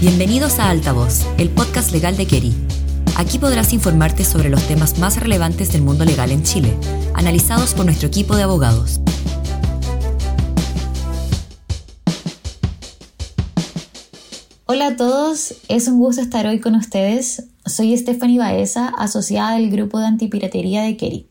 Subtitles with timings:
[0.00, 2.54] Bienvenidos a Altavoz, el podcast legal de Keri.
[3.16, 6.72] Aquí podrás informarte sobre los temas más relevantes del mundo legal en Chile,
[7.14, 9.00] analizados por nuestro equipo de abogados.
[14.66, 17.48] Hola a todos, es un gusto estar hoy con ustedes.
[17.66, 21.26] Soy Stephanie Baeza, asociada del grupo de antipiratería de Keri.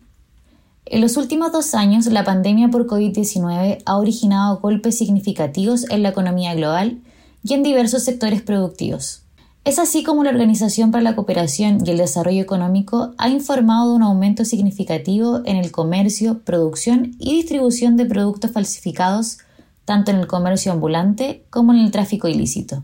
[0.86, 6.10] En los últimos dos años, la pandemia por COVID-19 ha originado golpes significativos en la
[6.10, 7.00] economía global
[7.44, 9.24] y en diversos sectores productivos.
[9.68, 13.96] Es así como la Organización para la Cooperación y el Desarrollo Económico ha informado de
[13.98, 19.40] un aumento significativo en el comercio, producción y distribución de productos falsificados,
[19.84, 22.84] tanto en el comercio ambulante como en el tráfico ilícito.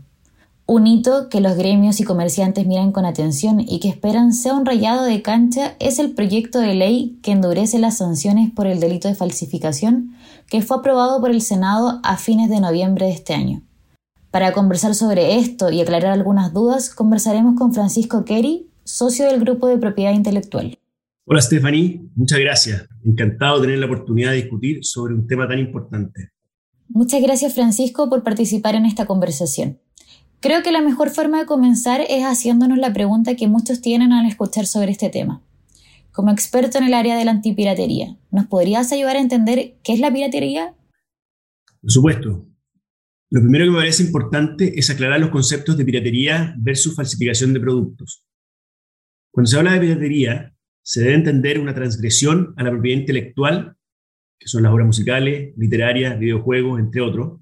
[0.66, 4.64] Un hito que los gremios y comerciantes miran con atención y que esperan sea un
[4.64, 9.08] rayado de cancha es el proyecto de ley que endurece las sanciones por el delito
[9.08, 10.14] de falsificación
[10.48, 13.62] que fue aprobado por el Senado a fines de noviembre de este año.
[14.34, 19.68] Para conversar sobre esto y aclarar algunas dudas, conversaremos con Francisco Kerry, socio del Grupo
[19.68, 20.76] de Propiedad Intelectual.
[21.24, 22.88] Hola Stephanie, muchas gracias.
[23.04, 26.32] Encantado de tener la oportunidad de discutir sobre un tema tan importante.
[26.88, 29.78] Muchas gracias Francisco por participar en esta conversación.
[30.40, 34.26] Creo que la mejor forma de comenzar es haciéndonos la pregunta que muchos tienen al
[34.26, 35.44] escuchar sobre este tema.
[36.10, 40.00] Como experto en el área de la antipiratería, ¿nos podrías ayudar a entender qué es
[40.00, 40.74] la piratería?
[41.80, 42.53] Por supuesto.
[43.34, 47.58] Lo primero que me parece importante es aclarar los conceptos de piratería versus falsificación de
[47.58, 48.24] productos.
[49.32, 50.54] Cuando se habla de piratería,
[50.84, 53.76] se debe entender una transgresión a la propiedad intelectual,
[54.38, 57.40] que son las obras musicales, literarias, videojuegos, entre otros,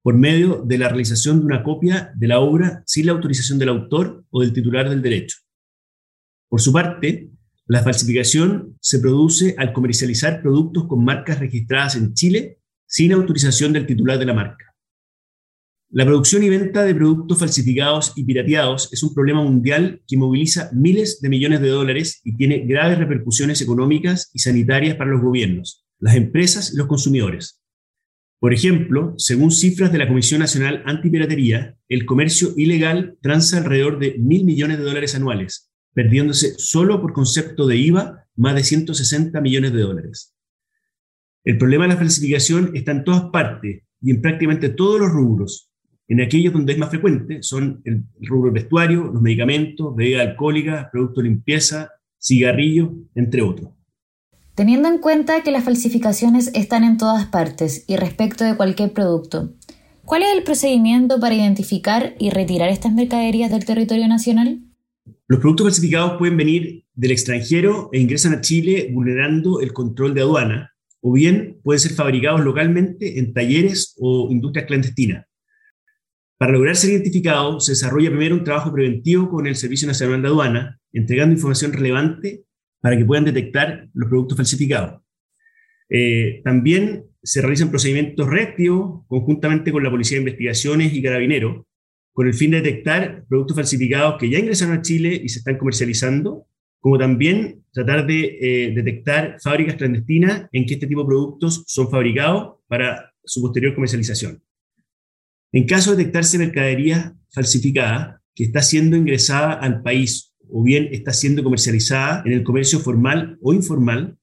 [0.00, 3.70] por medio de la realización de una copia de la obra sin la autorización del
[3.70, 5.38] autor o del titular del derecho.
[6.48, 7.32] Por su parte,
[7.66, 13.86] la falsificación se produce al comercializar productos con marcas registradas en Chile sin autorización del
[13.86, 14.71] titular de la marca.
[15.94, 20.70] La producción y venta de productos falsificados y pirateados es un problema mundial que moviliza
[20.72, 25.84] miles de millones de dólares y tiene graves repercusiones económicas y sanitarias para los gobiernos,
[25.98, 27.60] las empresas y los consumidores.
[28.40, 34.16] Por ejemplo, según cifras de la Comisión Nacional Antipiratería, el comercio ilegal transa alrededor de
[34.18, 39.74] mil millones de dólares anuales, perdiéndose solo por concepto de IVA más de 160 millones
[39.74, 40.34] de dólares.
[41.44, 45.68] El problema de la falsificación está en todas partes y en prácticamente todos los rubros.
[46.08, 51.22] En aquellos donde es más frecuente son el rubro vestuario, los medicamentos, bebida alcohólica, productos
[51.22, 51.90] de limpieza,
[52.20, 53.70] cigarrillos, entre otros.
[54.54, 59.54] Teniendo en cuenta que las falsificaciones están en todas partes y respecto de cualquier producto,
[60.04, 64.60] ¿cuál es el procedimiento para identificar y retirar estas mercaderías del territorio nacional?
[65.26, 70.20] Los productos falsificados pueden venir del extranjero e ingresan a Chile vulnerando el control de
[70.20, 75.24] aduana, o bien pueden ser fabricados localmente en talleres o industrias clandestinas.
[76.42, 80.26] Para lograr ser identificados, se desarrolla primero un trabajo preventivo con el Servicio Nacional de
[80.26, 82.42] Aduana, entregando información relevante
[82.80, 85.02] para que puedan detectar los productos falsificados.
[85.88, 91.64] Eh, también se realizan procedimientos reactivos conjuntamente con la Policía de Investigaciones y Carabineros,
[92.12, 95.58] con el fin de detectar productos falsificados que ya ingresaron a Chile y se están
[95.58, 96.48] comercializando,
[96.80, 101.88] como también tratar de eh, detectar fábricas clandestinas en que este tipo de productos son
[101.88, 104.42] fabricados para su posterior comercialización.
[105.54, 111.12] En caso de detectarse mercadería falsificada que está siendo ingresada al país o bien está
[111.12, 114.16] siendo comercializada en el comercio formal o informal,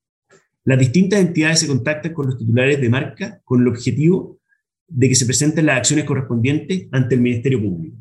[0.66, 4.40] las distintas entidades se contactan con los titulares de marca con el objetivo
[4.88, 7.98] de que se presenten las acciones correspondientes ante el Ministerio Público.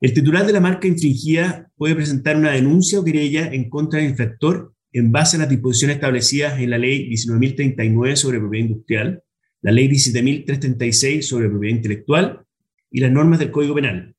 [0.00, 4.10] El titular de la marca infringida puede presentar una denuncia o querella en contra del
[4.10, 9.22] infractor en base a las disposiciones establecidas en la Ley 19.039 sobre propiedad industrial,
[9.62, 12.46] la Ley 17.336 sobre propiedad intelectual
[12.92, 14.14] y las normas del Código Penal,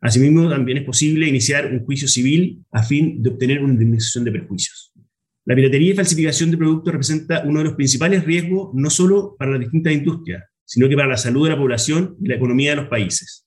[0.00, 4.32] Asimismo, también es posible iniciar un juicio civil a fin de obtener una indemnización de
[4.32, 4.92] perjuicios.
[5.44, 9.52] La piratería y falsificación de productos representa uno de los principales riesgos no solo para
[9.52, 12.76] las distintas industrias, sino que para la salud de la población y la economía de
[12.76, 13.46] los países.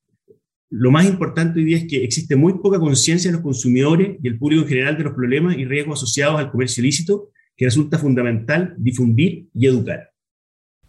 [0.70, 4.28] Lo más importante hoy día es que existe muy poca conciencia de los consumidores y
[4.28, 7.98] el público en general de los problemas y riesgos asociados al comercio ilícito, que resulta
[7.98, 10.12] fundamental difundir y educar.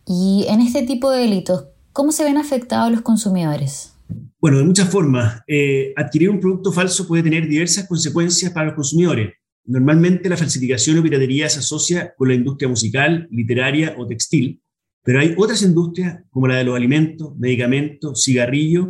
[0.06, 3.94] Y en este tipo de delitos, ¿cómo se ven afectados los consumidores?
[4.40, 5.42] Bueno, de muchas formas.
[5.46, 9.34] Eh, adquirir un producto falso puede tener diversas consecuencias para los consumidores.
[9.64, 14.62] Normalmente la falsificación o piratería se asocia con la industria musical, literaria o textil,
[15.02, 18.88] pero hay otras industrias como la de los alimentos, medicamentos, cigarrillos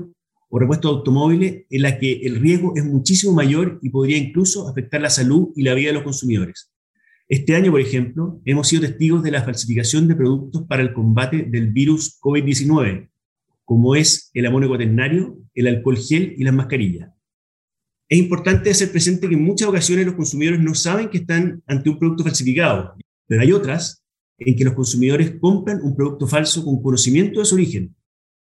[0.49, 4.69] o repuestos de automóviles en las que el riesgo es muchísimo mayor y podría incluso
[4.69, 6.70] afectar la salud y la vida de los consumidores.
[7.31, 11.45] Este año, por ejemplo, hemos sido testigos de la falsificación de productos para el combate
[11.45, 13.09] del virus COVID-19,
[13.65, 17.09] como es el amonio cuaternario, el alcohol gel y las mascarillas.
[18.09, 21.89] Es importante hacer presente que en muchas ocasiones los consumidores no saben que están ante
[21.89, 22.97] un producto falsificado,
[23.29, 24.03] pero hay otras
[24.37, 27.95] en que los consumidores compran un producto falso con conocimiento de su origen,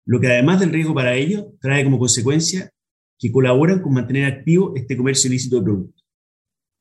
[0.04, 2.72] lo que además del riesgo para ellos trae como consecuencia
[3.20, 5.99] que colaboran con mantener activo este comercio ilícito de productos.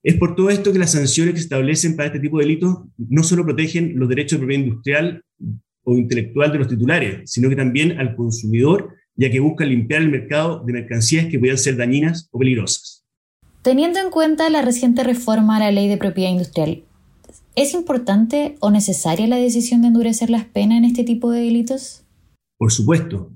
[0.02, 2.78] Es por todo esto que las sanciones que se establecen para este tipo de delitos
[2.98, 5.24] no solo protegen los derechos de propiedad industrial
[5.84, 10.10] o intelectual de los titulares, sino que también al consumidor, ya que buscan limpiar el
[10.10, 13.04] mercado de mercancías que puedan ser dañinas o peligrosas.
[13.62, 16.86] Teniendo en cuenta la reciente reforma a la ley de propiedad industrial,
[17.56, 22.06] ¿es importante o necesaria la decisión de endurecer las penas en este tipo de delitos?
[22.58, 23.34] Por supuesto.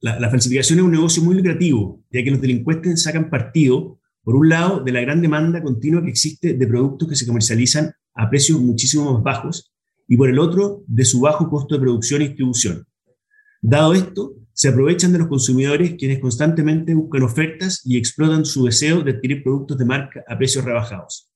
[0.00, 4.36] La, la falsificación es un negocio muy lucrativo, ya que los delincuentes sacan partido por
[4.36, 8.28] un lado, de la gran demanda continua que existe de productos que se comercializan a
[8.28, 9.72] precios muchísimo más bajos,
[10.06, 12.84] y por el otro, de su bajo costo de producción y distribución.
[13.62, 19.02] Dado esto, se aprovechan de los consumidores quienes constantemente buscan ofertas y explotan su deseo
[19.02, 21.30] de adquirir productos de marca a precios rebajados.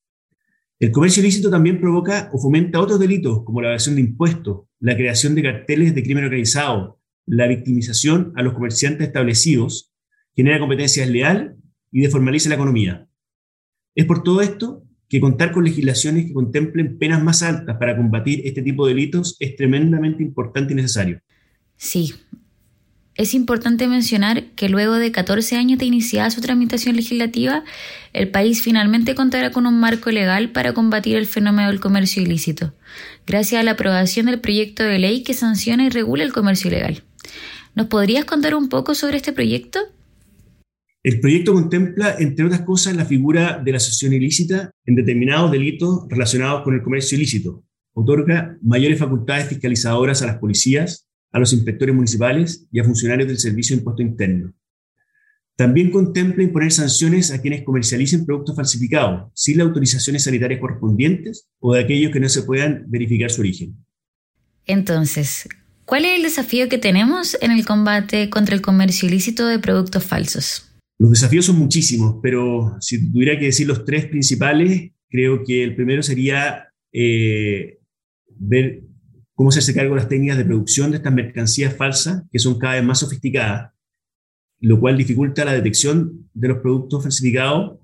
[0.81, 4.97] El comercio ilícito también provoca o fomenta otros delitos como la evasión de impuestos, la
[4.97, 9.93] creación de carteles de crimen organizado, la victimización a los comerciantes establecidos,
[10.35, 11.57] genera competencia desleal
[11.95, 13.07] y deformaliza la economía.
[13.95, 18.43] Es por todo esto que contar con legislaciones que contemplen penas más altas para combatir
[18.45, 21.21] este tipo de delitos es tremendamente importante y necesario.
[21.77, 22.15] Sí.
[23.15, 27.63] Es importante mencionar que luego de 14 años de iniciada su tramitación legislativa,
[28.13, 32.75] el país finalmente contará con un marco legal para combatir el fenómeno del comercio ilícito,
[33.25, 37.05] gracias a la aprobación del proyecto de ley que sanciona y regula el comercio ilegal.
[37.77, 39.79] ¿Nos podrías contar un poco sobre este proyecto?
[41.05, 46.07] El proyecto contempla, entre otras cosas, la figura de la asociación ilícita en determinados delitos
[46.09, 47.63] relacionados con el comercio ilícito.
[47.93, 53.39] Otorga mayores facultades fiscalizadoras a las policías, a los inspectores municipales y a funcionarios del
[53.39, 54.55] Servicio de Impuesto Interno.
[55.57, 61.75] También contempla imponer sanciones a quienes comercialicen productos falsificados, sin las autorizaciones sanitarias correspondientes o
[61.75, 63.77] de aquellos que no se puedan verificar su origen.
[64.65, 65.51] Entonces,
[65.85, 70.03] ¿cuál es el desafío que tenemos en el combate contra el comercio ilícito de productos
[70.03, 70.71] falsos?
[70.99, 75.75] Los desafíos son muchísimos, pero si tuviera que decir los tres principales, creo que el
[75.75, 77.79] primero sería eh,
[78.29, 78.85] ver
[79.35, 82.59] cómo se hace cargo de las técnicas de producción de estas mercancías falsas, que son
[82.59, 83.73] cada vez más sofisticadas,
[84.61, 87.79] lo cual dificulta la detección de los productos falsificados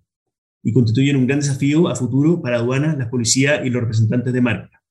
[0.62, 4.40] y constituyen un gran desafío a futuro para aduanas, las policías y los representantes de
[4.40, 4.82] marca.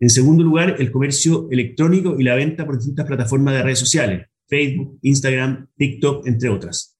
[0.00, 4.26] En segundo lugar, el comercio electrónico y la venta por distintas plataformas de redes sociales,
[4.46, 6.97] Facebook, Instagram, TikTok, entre otras.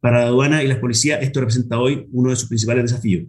[0.00, 3.26] Para la aduana y las policías, esto representa hoy uno de sus principales desafíos.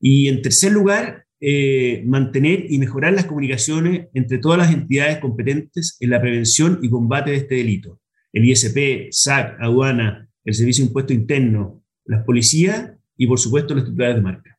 [0.00, 5.96] Y en tercer lugar, eh, mantener y mejorar las comunicaciones entre todas las entidades competentes
[6.00, 8.00] en la prevención y combate de este delito.
[8.32, 13.84] El ISP, SAC, aduana, el Servicio de Impuesto Interno, las policías y, por supuesto, los
[13.84, 14.58] titulares de marca.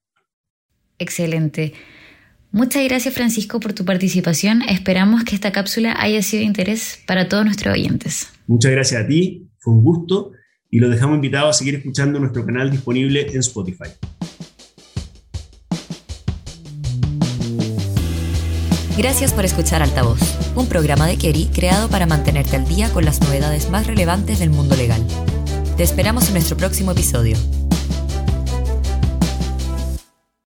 [1.00, 1.74] Excelente.
[2.52, 4.62] Muchas gracias Francisco por tu participación.
[4.62, 8.30] Esperamos que esta cápsula haya sido de interés para todos nuestros oyentes.
[8.46, 10.34] Muchas gracias a ti, fue un gusto
[10.74, 13.92] y los dejamos invitados a seguir escuchando nuestro canal disponible en Spotify.
[18.98, 20.20] Gracias por escuchar Altavoz,
[20.56, 24.50] un programa de Kerry creado para mantenerte al día con las novedades más relevantes del
[24.50, 25.06] mundo legal.
[25.78, 27.38] Te esperamos en nuestro próximo episodio.